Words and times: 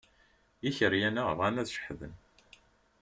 Ikeryan-a 0.67 1.23
bɣan 1.37 1.59
ad 1.61 1.67
ceḥḥden. 1.73 2.13